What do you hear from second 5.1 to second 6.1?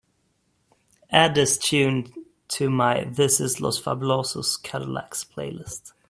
playlist